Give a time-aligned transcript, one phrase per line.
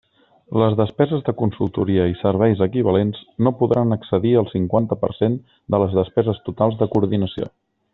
[0.61, 5.41] Les despeses de consultoria i serveis equivalents no podran excedir el cinquanta per cent
[5.77, 7.57] de les despeses totals de coordinació.